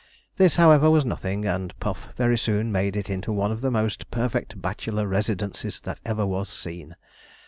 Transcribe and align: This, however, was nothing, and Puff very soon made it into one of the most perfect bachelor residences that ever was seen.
This, 0.37 0.55
however, 0.55 0.89
was 0.89 1.05
nothing, 1.05 1.45
and 1.45 1.79
Puff 1.79 2.07
very 2.17 2.35
soon 2.35 2.71
made 2.71 2.95
it 2.95 3.07
into 3.07 3.31
one 3.31 3.51
of 3.51 3.61
the 3.61 3.69
most 3.69 4.09
perfect 4.09 4.59
bachelor 4.59 5.07
residences 5.07 5.79
that 5.81 5.99
ever 6.03 6.25
was 6.25 6.49
seen. 6.49 6.95